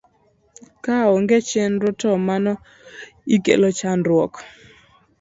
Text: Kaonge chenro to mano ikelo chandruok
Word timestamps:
Kaonge 0.83 1.37
chenro 1.49 1.89
to 2.01 2.09
mano 2.27 2.53
ikelo 3.35 3.67
chandruok 3.79 4.33